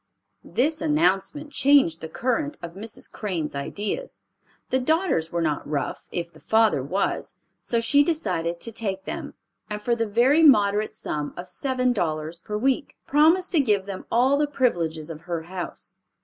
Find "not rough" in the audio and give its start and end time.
5.43-6.07